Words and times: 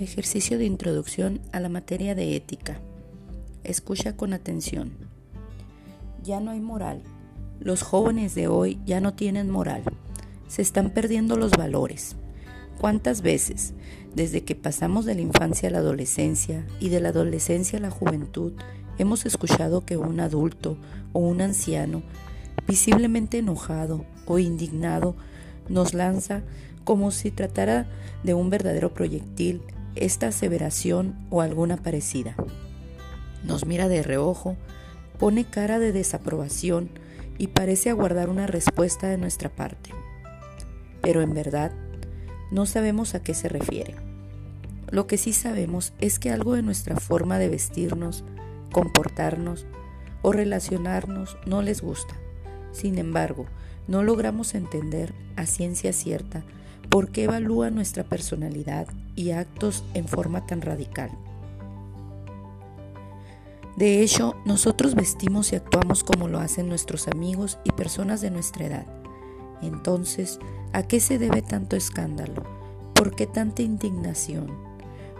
Ejercicio 0.00 0.58
de 0.58 0.64
introducción 0.64 1.40
a 1.52 1.60
la 1.60 1.68
materia 1.68 2.16
de 2.16 2.34
ética. 2.34 2.80
Escucha 3.62 4.16
con 4.16 4.32
atención. 4.32 4.90
Ya 6.24 6.40
no 6.40 6.50
hay 6.50 6.58
moral. 6.58 7.00
Los 7.60 7.82
jóvenes 7.82 8.34
de 8.34 8.48
hoy 8.48 8.80
ya 8.84 9.00
no 9.00 9.14
tienen 9.14 9.50
moral. 9.50 9.84
Se 10.48 10.62
están 10.62 10.90
perdiendo 10.90 11.36
los 11.36 11.52
valores. 11.52 12.16
¿Cuántas 12.80 13.22
veces, 13.22 13.72
desde 14.16 14.42
que 14.42 14.56
pasamos 14.56 15.04
de 15.04 15.14
la 15.14 15.20
infancia 15.20 15.68
a 15.68 15.72
la 15.72 15.78
adolescencia 15.78 16.66
y 16.80 16.88
de 16.88 16.98
la 16.98 17.10
adolescencia 17.10 17.78
a 17.78 17.82
la 17.82 17.92
juventud, 17.92 18.52
hemos 18.98 19.24
escuchado 19.26 19.86
que 19.86 19.96
un 19.96 20.18
adulto 20.18 20.76
o 21.12 21.20
un 21.20 21.40
anciano, 21.40 22.02
visiblemente 22.66 23.38
enojado 23.38 24.04
o 24.26 24.40
indignado, 24.40 25.14
nos 25.68 25.94
lanza 25.94 26.42
como 26.82 27.12
si 27.12 27.30
tratara 27.30 27.86
de 28.24 28.34
un 28.34 28.50
verdadero 28.50 28.92
proyectil 28.92 29.62
esta 29.96 30.28
aseveración 30.28 31.14
o 31.30 31.40
alguna 31.40 31.76
parecida. 31.76 32.36
Nos 33.44 33.66
mira 33.66 33.88
de 33.88 34.02
reojo, 34.02 34.56
pone 35.18 35.44
cara 35.44 35.78
de 35.78 35.92
desaprobación 35.92 36.90
y 37.38 37.48
parece 37.48 37.90
aguardar 37.90 38.28
una 38.30 38.46
respuesta 38.46 39.08
de 39.08 39.18
nuestra 39.18 39.48
parte. 39.48 39.90
Pero 41.02 41.20
en 41.20 41.34
verdad, 41.34 41.72
no 42.50 42.66
sabemos 42.66 43.14
a 43.14 43.22
qué 43.22 43.34
se 43.34 43.48
refiere. 43.48 43.96
Lo 44.90 45.06
que 45.06 45.18
sí 45.18 45.32
sabemos 45.32 45.92
es 46.00 46.18
que 46.18 46.30
algo 46.30 46.54
de 46.54 46.62
nuestra 46.62 46.96
forma 46.96 47.38
de 47.38 47.48
vestirnos, 47.48 48.24
comportarnos 48.72 49.66
o 50.22 50.32
relacionarnos 50.32 51.36
no 51.46 51.62
les 51.62 51.82
gusta. 51.82 52.14
Sin 52.72 52.98
embargo, 52.98 53.46
no 53.88 54.02
logramos 54.02 54.54
entender 54.54 55.12
a 55.36 55.46
ciencia 55.46 55.92
cierta 55.92 56.44
por 56.94 57.10
qué 57.10 57.24
evalúa 57.24 57.70
nuestra 57.70 58.04
personalidad 58.04 58.86
y 59.16 59.32
actos 59.32 59.82
en 59.94 60.06
forma 60.06 60.46
tan 60.46 60.62
radical. 60.62 61.10
De 63.76 64.00
hecho, 64.00 64.36
nosotros 64.44 64.94
vestimos 64.94 65.52
y 65.52 65.56
actuamos 65.56 66.04
como 66.04 66.28
lo 66.28 66.38
hacen 66.38 66.68
nuestros 66.68 67.08
amigos 67.08 67.58
y 67.64 67.72
personas 67.72 68.20
de 68.20 68.30
nuestra 68.30 68.66
edad. 68.66 68.86
Entonces, 69.60 70.38
¿a 70.72 70.84
qué 70.84 71.00
se 71.00 71.18
debe 71.18 71.42
tanto 71.42 71.74
escándalo? 71.74 72.44
¿Por 72.94 73.16
qué 73.16 73.26
tanta 73.26 73.62
indignación? 73.62 74.56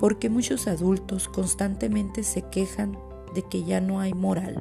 Porque 0.00 0.30
muchos 0.30 0.68
adultos 0.68 1.28
constantemente 1.28 2.22
se 2.22 2.40
quejan 2.48 2.96
de 3.34 3.42
que 3.42 3.64
ya 3.64 3.82
no 3.82 4.00
hay 4.00 4.14
moral. 4.14 4.56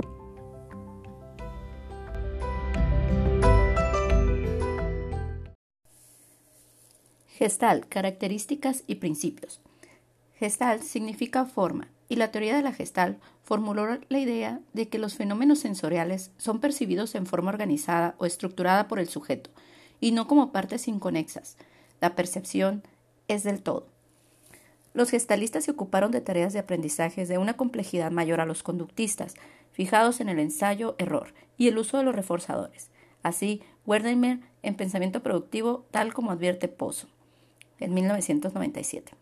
Gestal, 7.38 7.85
características 7.88 8.83
y 8.88 8.95
principios. 8.95 9.61
Gestal 10.39 10.81
significa 10.81 11.45
forma, 11.45 11.88
y 12.09 12.16
la 12.16 12.31
teoría 12.31 12.55
de 12.55 12.63
la 12.63 12.73
Gestal 12.73 13.19
formuló 13.44 13.99
la 14.09 14.17
idea 14.17 14.59
de 14.73 14.89
que 14.89 14.97
los 14.97 15.13
fenómenos 15.13 15.59
sensoriales 15.59 16.31
son 16.38 16.59
percibidos 16.59 17.13
en 17.13 17.27
forma 17.27 17.52
organizada 17.52 18.16
o 18.17 18.25
estructurada 18.25 18.88
por 18.88 18.97
el 18.97 19.07
sujeto, 19.07 19.52
y 19.99 20.13
no 20.13 20.25
como 20.25 20.52
partes 20.52 20.88
inconexas. 20.88 21.57
La 22.02 22.16
percepción 22.16 22.81
es 23.27 23.44
del 23.44 23.61
todo. 23.61 23.85
Los 24.95 25.11
gestalistas 25.11 25.66
se 25.66 25.69
ocuparon 25.69 26.09
de 26.09 26.22
tareas 26.22 26.53
de 26.53 26.59
aprendizaje 26.59 27.27
de 27.27 27.38
una 27.38 27.53
complejidad 27.53 28.09
mayor 28.09 28.41
a 28.41 28.47
los 28.47 28.63
conductistas, 28.63 29.35
fijados 29.72 30.22
en 30.22 30.29
el 30.29 30.39
ensayo-error 30.39 31.35
y 31.55 31.67
el 31.67 31.77
uso 31.77 31.99
de 31.99 32.03
los 32.03 32.16
reforzadores. 32.16 32.89
Así, 33.22 33.61
Wertheimer 33.85 34.39
en 34.63 34.73
Pensamiento 34.73 35.22
Productivo, 35.22 35.85
tal 35.91 36.16
como 36.16 36.31
advierte 36.31 36.67
Pozo 36.67 37.09
en 37.80 37.94
1997. 37.94 39.14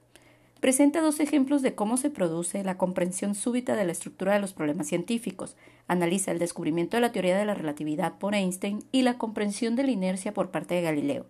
Presenta 0.60 1.02
dos 1.02 1.20
ejemplos 1.20 1.62
de 1.62 1.76
cómo 1.76 1.96
se 1.98 2.10
produce 2.10 2.64
la 2.64 2.78
comprensión 2.78 3.36
súbita 3.36 3.76
de 3.76 3.86
la 3.86 3.92
estructura 3.92 4.34
de 4.34 4.40
los 4.40 4.54
problemas 4.54 4.88
científicos. 4.88 5.56
Analiza 5.88 6.32
el 6.32 6.40
descubrimiento 6.40 6.98
de 6.98 7.02
la 7.02 7.12
teoría 7.12 7.38
de 7.38 7.46
la 7.46 7.54
relatividad 7.54 8.18
por 8.18 8.34
Einstein 8.34 8.84
y 8.92 9.04
la 9.04 9.18
comprensión 9.18 9.76
de 9.76 9.84
la 9.84 9.92
inercia 9.92 10.34
por 10.34 10.50
parte 10.50 10.74
de 10.74 10.82
Galileo. 10.82 11.28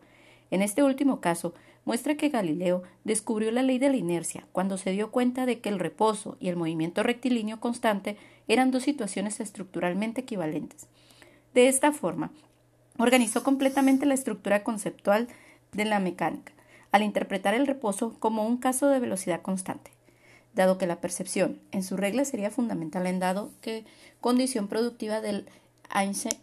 En 0.51 0.61
este 0.61 0.83
último 0.83 1.19
caso, 1.19 1.53
muestra 1.83 2.15
que 2.15 2.29
Galileo 2.29 2.83
descubrió 3.03 3.51
la 3.51 3.63
ley 3.63 3.77
de 3.77 3.89
la 3.89 3.97
inercia 3.97 4.47
cuando 4.51 4.77
se 4.77 4.91
dio 4.91 5.11
cuenta 5.11 5.45
de 5.45 5.59
que 5.59 5.69
el 5.69 5.79
reposo 5.79 6.37
y 6.39 6.49
el 6.49 6.55
movimiento 6.55 7.03
rectilíneo 7.03 7.59
constante 7.59 8.15
eran 8.47 8.71
dos 8.71 8.83
situaciones 8.83 9.39
estructuralmente 9.39 10.21
equivalentes. 10.21 10.87
De 11.53 11.67
esta 11.67 11.91
forma, 11.91 12.31
organizó 12.97 13.43
completamente 13.43 14.05
la 14.05 14.13
estructura 14.13 14.63
conceptual 14.63 15.27
de 15.73 15.85
la 15.85 15.99
mecánica 15.99 16.53
al 16.95 17.03
interpretar 17.03 17.53
el 17.53 17.67
reposo 17.67 18.15
como 18.19 18.47
un 18.47 18.55
caso 18.55 18.87
de 18.87 19.01
velocidad 19.01 19.41
constante, 19.41 19.91
dado 20.53 20.77
que 20.77 20.87
la 20.87 21.01
percepción 21.01 21.59
en 21.73 21.83
su 21.83 21.97
regla 21.97 22.23
sería 22.23 22.51
fundamental 22.51 23.05
en 23.05 23.19
dado 23.19 23.51
que 23.59 23.83
condición 24.21 24.69
productiva 24.69 25.19
del 25.19 25.45
Einstein 25.93 26.39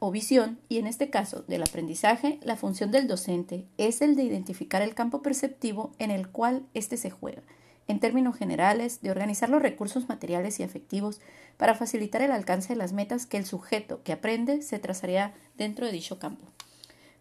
o 0.00 0.10
visión, 0.10 0.58
y 0.68 0.76
en 0.76 0.86
este 0.86 1.08
caso 1.08 1.44
del 1.48 1.62
aprendizaje, 1.62 2.38
la 2.42 2.56
función 2.56 2.90
del 2.90 3.08
docente 3.08 3.64
es 3.78 4.02
el 4.02 4.16
de 4.16 4.24
identificar 4.24 4.82
el 4.82 4.94
campo 4.94 5.22
perceptivo 5.22 5.94
en 5.98 6.10
el 6.10 6.28
cual 6.28 6.66
éste 6.74 6.98
se 6.98 7.08
juega, 7.08 7.40
en 7.88 8.00
términos 8.00 8.36
generales, 8.36 9.00
de 9.00 9.10
organizar 9.10 9.48
los 9.48 9.62
recursos 9.62 10.10
materiales 10.10 10.60
y 10.60 10.62
afectivos 10.62 11.22
para 11.56 11.74
facilitar 11.74 12.20
el 12.20 12.32
alcance 12.32 12.74
de 12.74 12.78
las 12.78 12.92
metas 12.92 13.24
que 13.24 13.38
el 13.38 13.46
sujeto 13.46 14.02
que 14.02 14.12
aprende 14.12 14.60
se 14.60 14.78
trazaría 14.78 15.32
dentro 15.56 15.86
de 15.86 15.92
dicho 15.92 16.18
campo. 16.18 16.44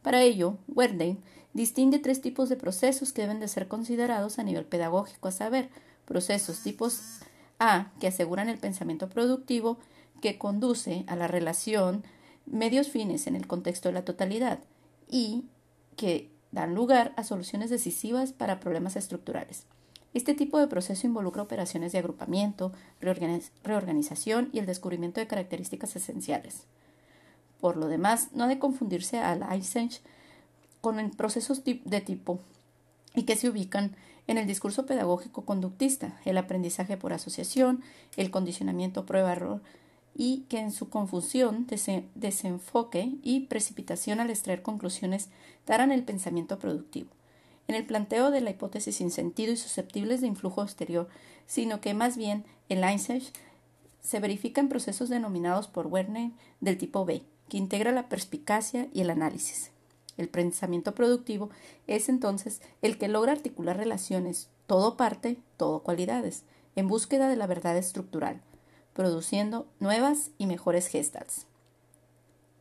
Para 0.03 0.21
ello, 0.21 0.57
Wertheim 0.67 1.17
distingue 1.53 1.97
tres 1.97 2.21
tipos 2.21 2.49
de 2.49 2.57
procesos 2.57 3.13
que 3.13 3.23
deben 3.23 3.39
de 3.39 3.47
ser 3.47 3.67
considerados 3.67 4.37
a 4.37 4.43
nivel 4.43 4.65
pedagógico, 4.65 5.29
a 5.29 5.31
saber, 5.31 5.69
procesos 6.05 6.59
tipos 6.59 7.19
A, 7.57 7.91
que 7.99 8.07
aseguran 8.07 8.49
el 8.49 8.57
pensamiento 8.57 9.09
productivo, 9.09 9.79
que 10.21 10.37
conduce 10.37 11.05
a 11.07 11.15
la 11.15 11.27
relación 11.27 12.03
medios 12.45 12.89
fines 12.89 13.25
en 13.27 13.35
el 13.35 13.47
contexto 13.47 13.89
de 13.89 13.93
la 13.93 14.05
totalidad, 14.05 14.59
y 15.09 15.45
que 15.95 16.29
dan 16.51 16.75
lugar 16.75 17.13
a 17.15 17.23
soluciones 17.23 17.69
decisivas 17.69 18.33
para 18.33 18.59
problemas 18.59 18.95
estructurales. 18.95 19.65
Este 20.13 20.33
tipo 20.33 20.59
de 20.59 20.67
proceso 20.67 21.07
involucra 21.07 21.41
operaciones 21.41 21.91
de 21.91 21.99
agrupamiento, 21.99 22.73
reorganización 22.99 24.49
y 24.51 24.59
el 24.59 24.65
descubrimiento 24.65 25.19
de 25.19 25.27
características 25.27 25.95
esenciales. 25.95 26.67
Por 27.63 27.77
lo 27.77 27.87
demás, 27.87 28.27
no 28.33 28.43
ha 28.43 28.47
de 28.47 28.59
confundirse 28.59 29.19
al 29.19 29.41
Eisenach 29.41 30.01
con 30.81 30.97
procesos 31.11 31.63
de 31.63 32.01
tipo 32.01 32.41
y 33.15 33.23
que 33.23 33.37
se 33.37 33.47
ubican 33.47 33.95
en 34.27 34.37
el 34.37 34.47
discurso 34.47 34.85
pedagógico 34.85 35.45
conductista, 35.45 36.19
el 36.25 36.37
aprendizaje 36.37 36.97
por 36.97 37.13
asociación, 37.13 37.81
el 38.17 38.31
condicionamiento 38.31 39.05
prueba-error 39.05 39.61
y 40.13 40.39
que 40.49 40.59
en 40.59 40.73
su 40.73 40.89
confusión, 40.89 41.65
desenfoque 42.15 43.13
y 43.23 43.45
precipitación 43.45 44.19
al 44.19 44.29
extraer 44.29 44.61
conclusiones 44.61 45.29
darán 45.65 45.93
el 45.93 46.03
pensamiento 46.03 46.59
productivo. 46.59 47.11
En 47.69 47.75
el 47.75 47.85
planteo 47.85 48.29
de 48.29 48.41
la 48.41 48.49
hipótesis 48.49 48.97
sin 48.97 49.09
sentido 49.09 49.53
y 49.53 49.55
susceptibles 49.55 50.19
de 50.19 50.27
influjo 50.27 50.63
exterior, 50.63 51.07
sino 51.47 51.79
que 51.79 51.93
más 51.93 52.17
bien 52.17 52.43
el 52.67 52.83
Einstein 52.83 53.23
se 54.01 54.19
verifican 54.19 54.67
procesos 54.67 55.07
denominados 55.07 55.69
por 55.69 55.87
Werner 55.87 56.31
del 56.59 56.77
tipo 56.77 57.05
B, 57.05 57.23
integra 57.57 57.91
la 57.91 58.09
perspicacia 58.09 58.87
y 58.93 59.01
el 59.01 59.09
análisis. 59.09 59.71
El 60.17 60.29
pensamiento 60.29 60.93
productivo 60.93 61.49
es 61.87 62.09
entonces 62.09 62.61
el 62.81 62.97
que 62.97 63.07
logra 63.07 63.31
articular 63.31 63.77
relaciones, 63.77 64.49
todo 64.67 64.95
parte, 64.95 65.39
todo 65.57 65.83
cualidades, 65.83 66.43
en 66.75 66.87
búsqueda 66.87 67.29
de 67.29 67.35
la 67.35 67.47
verdad 67.47 67.77
estructural, 67.77 68.41
produciendo 68.93 69.67
nuevas 69.79 70.31
y 70.37 70.45
mejores 70.45 70.87
gestals. 70.87 71.47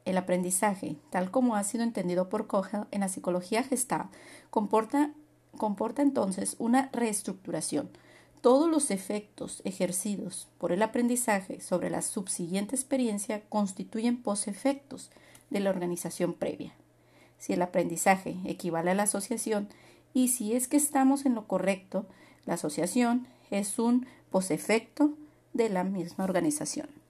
El 0.04 0.16
aprendizaje, 0.16 0.96
tal 1.10 1.30
como 1.30 1.54
ha 1.54 1.62
sido 1.62 1.84
entendido 1.84 2.28
por 2.28 2.46
Kogel 2.46 2.86
en 2.90 3.00
la 3.00 3.08
psicología 3.08 3.62
gestal, 3.62 4.08
comporta, 4.50 5.12
comporta 5.56 6.02
entonces 6.02 6.56
una 6.58 6.88
reestructuración. 6.92 7.90
Todos 8.42 8.70
los 8.70 8.90
efectos 8.90 9.62
ejercidos 9.64 10.48
por 10.58 10.72
el 10.72 10.82
aprendizaje 10.82 11.62
sobre 11.62 11.88
la 11.88 12.02
subsiguiente 12.02 12.76
experiencia 12.76 13.42
constituyen 13.48 14.22
posefectos 14.22 15.10
de 15.48 15.60
la 15.60 15.70
organización 15.70 16.34
previa 16.34 16.74
si 17.42 17.52
el 17.54 17.62
aprendizaje 17.62 18.36
equivale 18.44 18.92
a 18.92 18.94
la 18.94 19.02
asociación 19.02 19.68
y 20.14 20.28
si 20.28 20.54
es 20.54 20.68
que 20.68 20.76
estamos 20.76 21.26
en 21.26 21.34
lo 21.34 21.48
correcto, 21.48 22.06
la 22.46 22.54
asociación 22.54 23.26
es 23.50 23.80
un 23.80 24.06
posefecto 24.30 25.10
de 25.52 25.68
la 25.68 25.82
misma 25.82 26.22
organización. 26.22 27.01